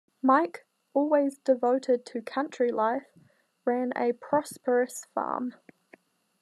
Mike, 0.23 0.65
always 0.95 1.37
devoted 1.37 2.07
to 2.07 2.23
country 2.23 2.71
life, 2.71 3.11
ran 3.65 3.93
a 3.95 4.13
prosperous 4.13 5.05
farm. 5.13 5.53